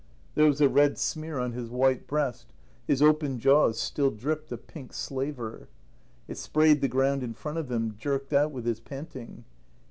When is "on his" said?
1.37-1.69